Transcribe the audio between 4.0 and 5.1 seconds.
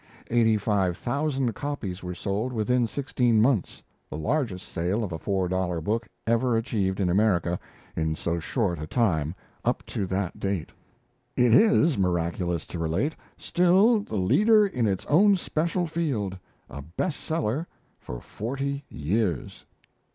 the largest sale